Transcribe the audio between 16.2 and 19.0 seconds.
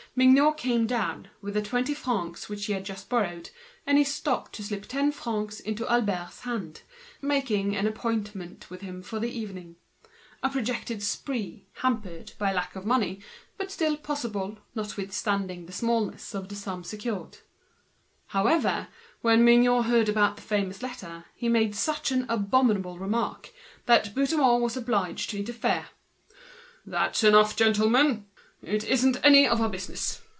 of the sum. But handsome Mignot,